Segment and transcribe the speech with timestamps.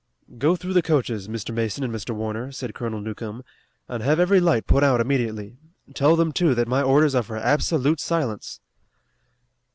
[0.39, 1.53] "Go through the coaches, Mr.
[1.53, 2.09] Mason and Mr.
[2.15, 3.43] Warner," said Colonel Newcomb,
[3.87, 5.57] "and have every light put out immediately.
[5.93, 8.59] Tell them, too, that my orders are for absolute silence."